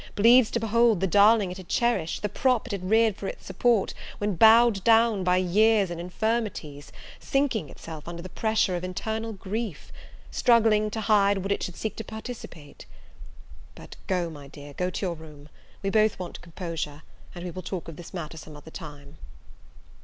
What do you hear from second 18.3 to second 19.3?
some other time."